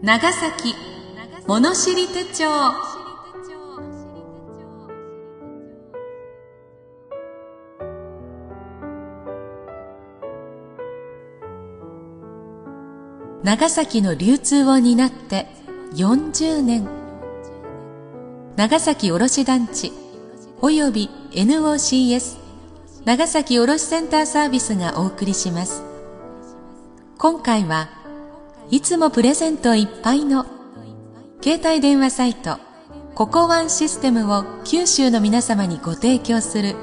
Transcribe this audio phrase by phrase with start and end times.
[0.00, 0.76] 長崎
[1.48, 2.44] 物知り手帳。
[13.42, 15.48] 長崎の流通を担って
[15.94, 16.86] 40年。
[18.54, 19.92] 長崎卸団地
[20.60, 22.38] および NOCS
[23.04, 25.82] 長崎卸センターサービスがお送りします。
[27.18, 27.97] 今回は
[28.70, 30.44] いつもプレゼントいっぱいの。
[31.42, 32.58] 携帯電話サイト。
[33.14, 36.76] ココワンシステムを九州の皆様にご提供する。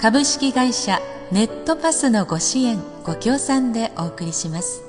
[0.00, 4.84] 株式会社ネットパスのご支援ご協賛でお送りします。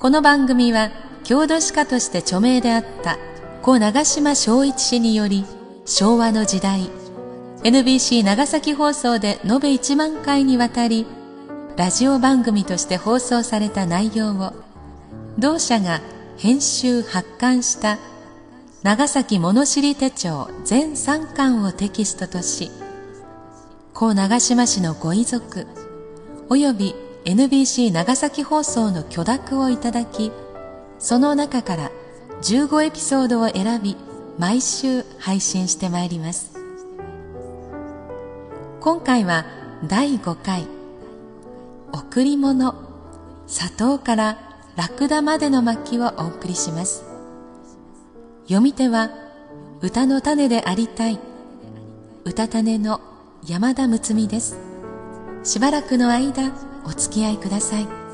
[0.00, 0.90] この番組は
[1.22, 3.16] 郷土史家として著名であった
[3.62, 5.44] 故長島昭一氏により
[5.84, 6.90] 昭和の時代
[7.62, 11.06] NBC 長崎放送で延べ1万回にわたり
[11.80, 14.52] ラジオ番組として放送された内容を
[15.38, 16.02] 同社が
[16.36, 17.98] 編集発刊した
[18.82, 22.70] 長崎物知り手帳全3巻をテキストとし
[23.94, 25.66] 故長島市のご遺族
[26.50, 30.32] および NBC 長崎放送の許諾をいただき
[30.98, 31.90] その中から
[32.42, 33.96] 15エピソードを選び
[34.36, 36.52] 毎週配信してまいります。
[38.80, 39.46] 今回は
[39.86, 40.79] 第5回。
[41.92, 42.74] 贈り物。
[43.46, 44.38] 砂糖から
[44.76, 47.04] ラクダまでの巻をお送りします。
[48.44, 49.10] 読み手は
[49.80, 51.18] 歌の種でありたい。
[52.24, 53.00] 歌種の
[53.46, 54.56] 山田睦美です。
[55.42, 56.52] しばらくの間
[56.84, 58.09] お付き合いください。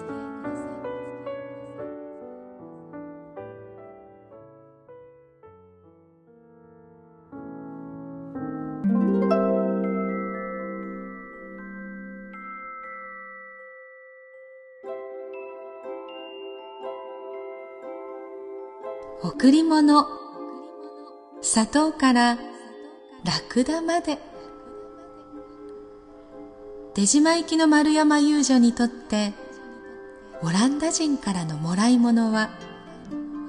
[19.38, 20.06] 贈り物。
[21.42, 22.38] 砂糖からラ
[23.50, 24.18] クダまで。
[26.94, 29.34] 出島行きの丸山遊女にとって
[30.42, 32.48] オランダ人からのもらい物は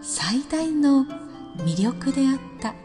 [0.01, 1.05] 最大の
[1.59, 2.75] 魅力であった。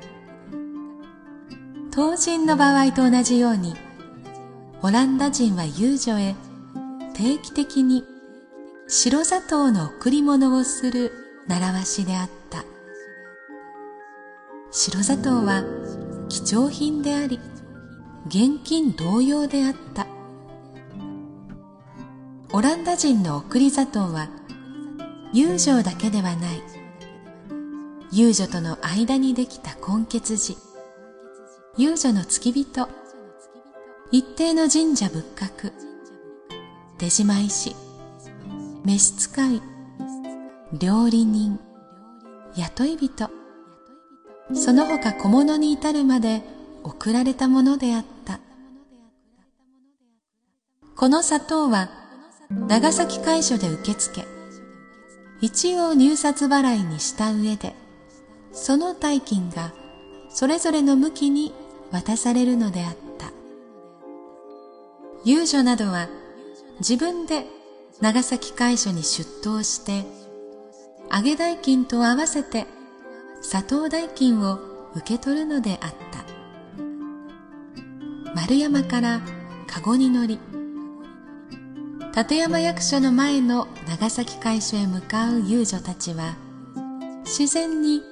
[1.91, 3.75] 当人の場合と同じように
[4.81, 6.37] オランダ人は遊女へ
[7.15, 8.05] 定期的に
[8.87, 11.11] 白砂糖の贈り物をする
[11.49, 12.42] 習わしであった。
[14.75, 15.65] 白砂糖は
[16.31, 17.39] 貴重品であり
[18.27, 20.07] 現金同様であった。
[22.55, 24.31] オランダ人の送り砂糖は
[25.35, 26.63] 友情だけではない。
[28.13, 30.57] 遊女との間にできた根血児
[31.77, 32.89] 遊女の付き人。
[34.11, 35.73] 一定の神社仏閣。
[36.99, 37.77] 出島石
[38.87, 39.63] 召使い。
[40.79, 41.61] 料理人。
[42.57, 43.42] 雇い人。
[44.55, 46.43] その他小物に至るまで
[46.85, 48.41] 送られたものであった。
[50.97, 51.91] この砂糖は
[52.69, 54.27] 長崎会所で受け付け
[55.41, 57.75] 一応入札払いにした上で
[58.53, 59.73] その代金が
[60.29, 61.53] それぞれの向きに
[61.91, 63.33] 渡されるのであった。
[65.25, 66.09] 遊女などは
[66.79, 67.47] 自分で
[68.01, 70.05] 長崎会所に出頭して
[71.15, 72.67] 揚げ代金と合わせて
[73.43, 74.59] 砂糖代金を
[74.95, 76.25] 受け取るのであった。
[78.35, 79.21] 丸山から
[79.67, 80.39] カゴに乗り
[82.17, 86.37] 立山役所の前の長崎会所へ向かう遊女たちは
[87.25, 88.03] 自然に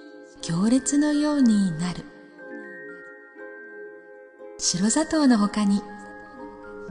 [0.42, 2.04] 行列のようになる。
[4.58, 5.82] 白砂糖の他に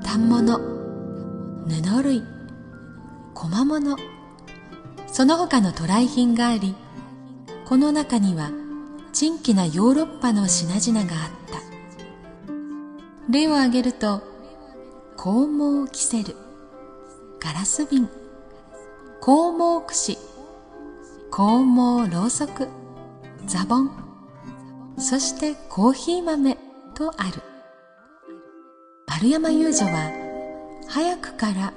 [0.04, 0.58] 反物
[1.68, 2.24] 布類
[3.36, 3.96] 小間物
[5.08, 6.76] その他の渡来品があり
[7.70, 8.50] この中には
[9.14, 11.60] 珍奇なヨーロッパの品々があった。
[13.32, 14.24] 例を挙げると
[15.16, 16.36] 黄毛キセル
[17.40, 18.08] ガラス瓶
[19.22, 20.20] 黄毛串黄
[21.30, 22.68] 毛ろうそく
[23.46, 23.92] ザボン
[24.98, 26.58] そしてコーヒー豆
[26.96, 27.44] とある。
[29.06, 30.12] 丸山遊女は
[30.88, 31.74] 早くから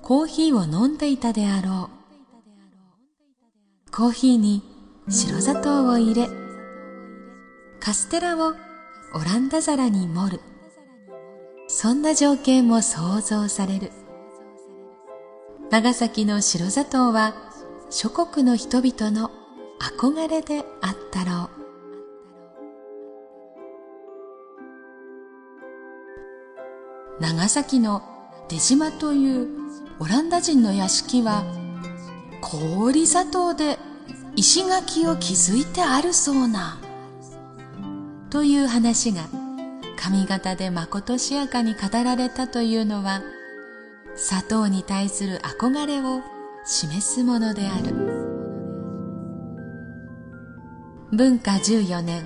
[0.00, 1.90] コーヒーを飲んでいたであろ
[3.86, 3.90] う。
[3.92, 4.62] コーヒーに
[5.10, 6.28] 白砂糖を入れ
[7.80, 8.52] カステラを
[9.14, 10.40] オランダ皿に盛る。
[11.66, 13.90] そんな情景も想像される。
[15.70, 17.34] 長崎の白砂糖は
[17.88, 19.30] 諸国の人々の
[19.80, 21.48] 憧れであったろ
[27.18, 27.22] う。
[27.22, 28.02] 長崎の
[28.48, 29.48] 出島という
[30.00, 31.44] オランダ人の屋敷は
[32.42, 33.78] 氷砂糖で
[34.38, 36.78] 石垣を築いてあるそうな。
[38.30, 39.24] という話が
[39.96, 43.20] 上方でまことしやかに語られたというのは
[44.14, 46.22] 砂糖に対する憧れを
[46.64, 47.92] 示すものである。
[51.10, 52.22] 文化14年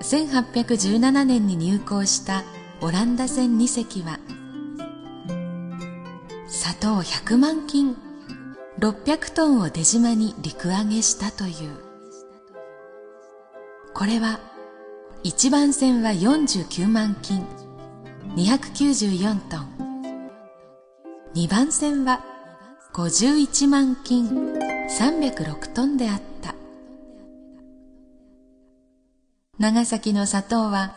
[0.00, 2.42] 1817年に入港した
[2.80, 4.18] オランダ船2隻は
[6.48, 7.98] 砂糖100万斤
[8.80, 11.70] 600トンを出島に陸揚げしたという。
[13.92, 14.40] これは
[15.22, 17.44] 1番線は49万斤。
[18.36, 20.30] 294トン。
[21.34, 22.24] 2番線は
[22.94, 24.54] 51万斤。
[24.88, 26.54] 306トンであった。
[29.58, 30.94] 長崎の砂糖は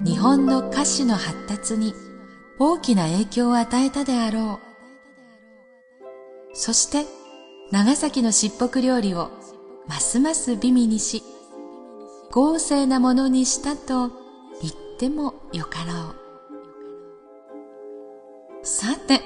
[0.00, 1.94] 日本の菓子の発達に
[2.58, 4.69] 大きな影響を与えたであろう。
[6.52, 7.06] そして
[7.70, 9.30] 長崎の漆黒料理を
[9.86, 11.22] ますます美味にし
[12.30, 14.10] 豪勢なものにしたと
[14.60, 16.16] 言ってもよかろう。
[18.62, 19.20] さて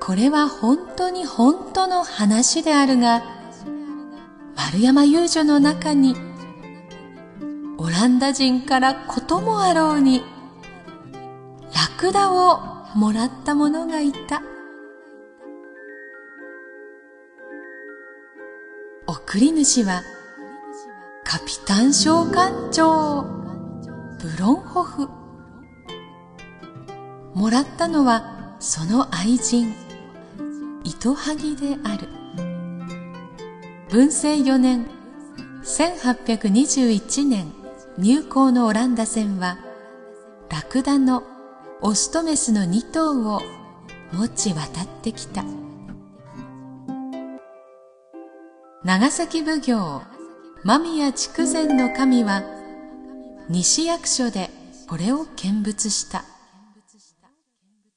[0.00, 3.22] これは本当に本当の話であるが
[4.56, 6.14] 丸山遊女の中に
[7.76, 12.60] オランダ人からこともあろうにラクダを
[12.94, 14.42] もらった者がいた。
[19.30, 20.04] 送り主は
[21.22, 23.24] カピタン召喚長
[24.22, 25.06] ブロンホフ。
[27.34, 29.74] もらったのはその愛人
[30.82, 32.08] 糸萩である。
[33.90, 34.86] 文政4年
[35.62, 37.52] 1821年
[37.98, 39.58] 入港のオランダ船は
[40.48, 41.22] ラクダの
[41.82, 43.42] オスとメスの2頭を
[44.10, 45.44] 持ち渡ってきた。
[48.88, 50.00] 長崎奉行
[50.64, 52.42] 間宮筑前の神は
[53.50, 54.48] 西役所で
[54.88, 56.24] これを見物した。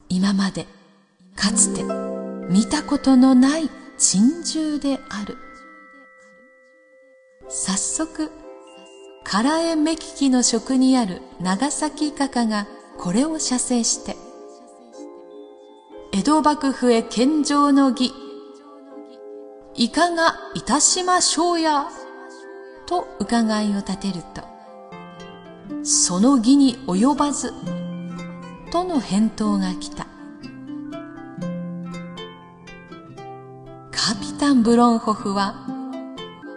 [0.10, 0.68] 今まで
[1.34, 1.84] かつて
[2.50, 5.38] 見たことのない珍獣である。
[7.48, 8.30] 早速
[9.24, 12.68] 唐江目利きの職にある長崎画家が
[13.00, 14.18] これを写生して
[16.12, 18.12] 江戸幕府へ献上の儀。
[19.76, 21.88] いかがいたしましょうや？
[22.86, 24.42] と伺いを立てると
[25.84, 27.54] その儀に及ばず
[28.72, 30.08] との返答が来た。
[33.92, 35.56] カピタン・ブロンホフは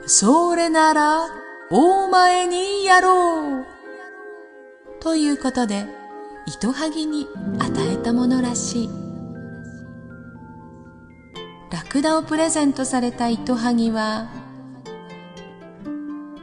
[0.06, 1.26] それなら
[1.70, 3.64] 大前にやろう！
[5.00, 5.86] ということで
[6.46, 7.28] 糸はぎに
[7.58, 9.03] 与えたものらしい。
[11.74, 14.28] ラクダをプレゼントされた糸はぎは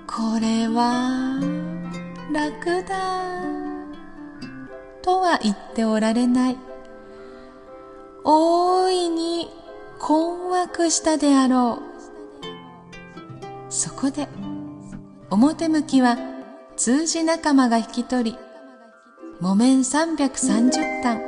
[0.05, 1.39] これは
[2.33, 3.41] ラクダ。
[5.01, 6.57] とは言っておられない。
[8.25, 9.47] 大いに
[9.99, 11.79] 困惑したであろ
[13.69, 13.71] う。
[13.71, 14.27] そこで
[15.29, 16.17] 表向きは
[16.75, 18.37] 通じ仲間が引き取り
[19.39, 21.21] 木綿330単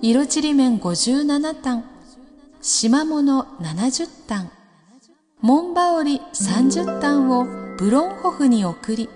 [0.00, 1.97] 色ちり面57単
[2.60, 4.50] 縞物70単
[5.40, 7.46] 門羽織30単を
[7.78, 9.08] ブロンホフに送り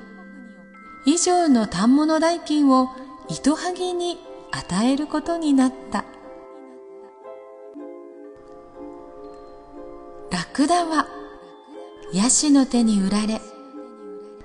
[1.06, 2.90] 以上の反物代金を
[3.28, 4.18] 糸はぎに
[4.52, 6.04] 与えることになった。
[10.30, 11.08] ラクダは
[12.12, 13.40] ヤシの手に売られ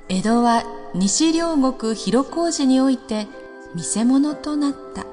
[0.10, 0.64] 江戸は
[0.96, 3.28] 西両国広小路において
[3.76, 5.06] 見せ物となった。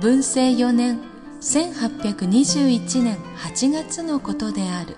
[0.00, 1.11] 文政4年
[1.42, 4.96] 1821年8月のことである。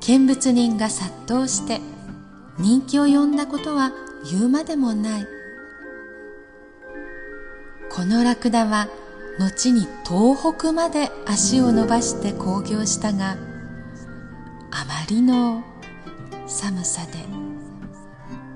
[0.00, 1.80] 見物人が殺到して
[2.58, 3.92] 人気を呼んだことは
[4.30, 5.26] 言うまでもない。
[7.90, 8.88] このラクダは
[9.38, 13.36] 後に東北まで足を伸ばして興行したが
[14.70, 15.62] あまりの
[16.46, 17.12] 寒さで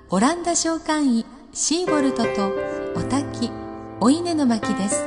[0.09, 2.51] オランダ召喚医シーボルトと
[2.95, 3.51] お滝
[3.99, 5.05] お稲の巻です。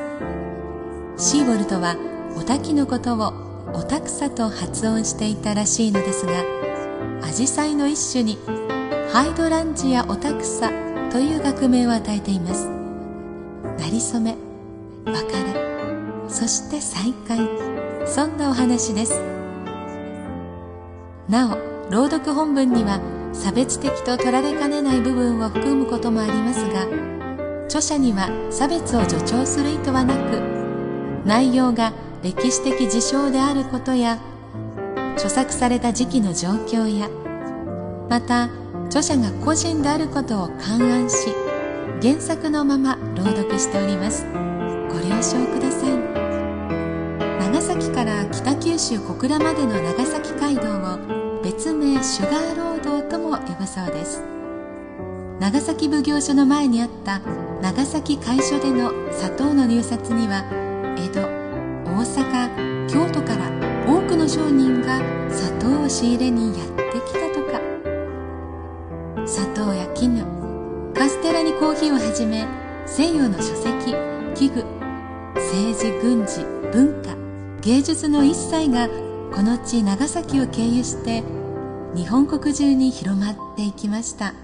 [1.17, 1.97] シーボルトは
[2.37, 3.33] お滝のことを
[3.73, 6.33] おたくさと発音していたらしいのですが
[7.23, 8.39] アジサイの一種に
[9.13, 10.69] ハイドランジアオタクサ
[11.11, 12.69] という学名を与えています。
[13.79, 14.37] なりそめ
[15.05, 17.39] 別れそして再会
[18.07, 19.21] そんなお話です。
[21.29, 23.01] なお朗読本文には
[23.33, 26.87] 差別的と取られかねない部分を含むこともありますが
[27.65, 34.19] 著者には差別を助長する意図はなく内容が歴史的事象であることや
[35.15, 37.09] 著作された時期の状況や
[38.09, 38.51] また
[38.87, 41.29] 著者が個人であることを勘案し
[42.03, 44.27] 原作のまま朗読しております。
[44.27, 45.97] ご了承ください。
[47.41, 51.26] 長崎から北九州小倉までの長崎街道を
[51.67, 54.23] 別名シュガーロードとも呼ぶそうです。
[55.41, 57.21] 長崎奉行所の前にあった
[57.61, 60.45] 長崎会所での砂糖の入札には
[60.97, 63.51] 江戸大阪京都から
[63.85, 67.61] 多くの商人が砂糖を仕入れにやってきたとか。
[69.27, 70.25] 砂糖や絹
[70.95, 72.47] カステラにコーヒーをはじめ
[72.87, 73.93] 西洋の書籍
[74.37, 74.65] 器具
[75.35, 77.17] 政治軍事文化
[77.61, 78.89] 芸術の一切が
[79.35, 81.25] この地長崎を経由して
[81.97, 84.35] 日本国中に広まっていきました。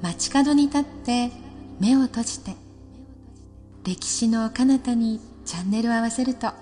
[0.00, 1.30] 街角に立って
[1.80, 2.54] 目を閉じて
[3.84, 6.52] 歴史の彼方にチャンネルを合わせると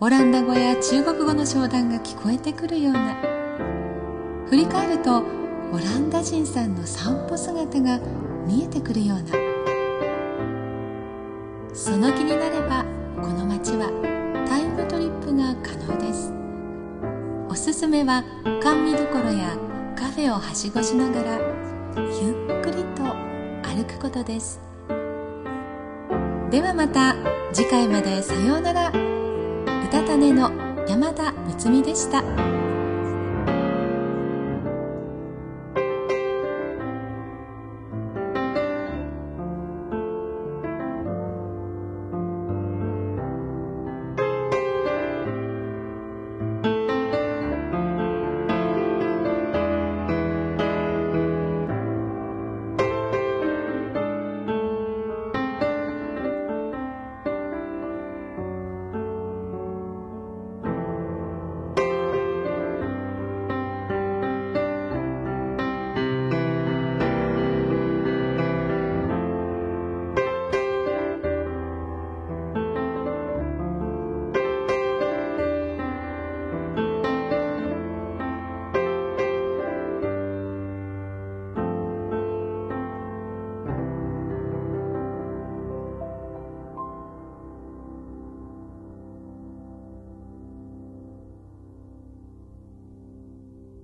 [0.00, 3.16] オランダ語や中国語の商談が聞こえてくるような
[4.46, 5.22] 振り返ると
[5.72, 7.98] オランダ人さんの散歩姿が
[8.46, 9.32] 見えてくるような
[11.72, 12.83] その気になれば
[17.94, 18.24] めは
[18.60, 19.56] 甘味どころや
[19.94, 21.38] カフェをはしごしながら
[21.96, 23.04] ゆっくりと
[23.62, 24.60] 歩くことです
[26.50, 27.14] ではまた
[27.52, 30.50] 次回までさようなら歌種の
[30.88, 32.63] 山田睦美でした。